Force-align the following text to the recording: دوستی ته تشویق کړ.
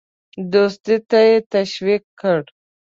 دوستی 0.51 0.95
ته 1.09 1.21
تشویق 1.53 2.03
کړ. 2.19 2.39